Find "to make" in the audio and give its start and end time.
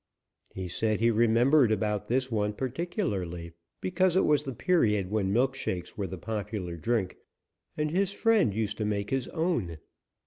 8.79-9.11